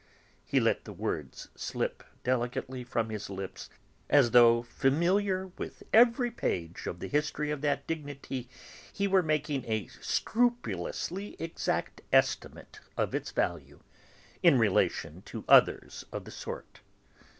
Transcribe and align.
he 0.43 0.59
let 0.59 0.83
the 0.83 0.93
words 0.93 1.49
slip 1.55 2.01
delicately 2.23 2.83
from 2.83 3.11
his 3.11 3.29
lips, 3.29 3.69
as 4.09 4.31
though, 4.31 4.63
familiar 4.63 5.49
with 5.59 5.83
every 5.93 6.31
page 6.31 6.87
of 6.87 6.99
the 6.99 7.07
history 7.07 7.51
of 7.51 7.61
that 7.61 7.85
dignity, 7.85 8.49
he 8.91 9.07
were 9.07 9.21
making 9.21 9.63
a 9.67 9.85
scrupulously 10.01 11.35
exact 11.39 12.01
estimate 12.11 12.79
of 12.97 13.13
its 13.13 13.29
value, 13.29 13.79
in 14.41 14.57
relation 14.57 15.21
to 15.21 15.45
others 15.47 16.03
of 16.11 16.25
the 16.25 16.31
sort. 16.31 16.81